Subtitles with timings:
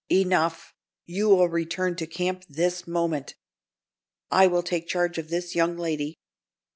[0.11, 0.73] "Enough.
[1.05, 3.35] You will return to camp this moment.
[4.31, 6.17] I will take charge of this young lady.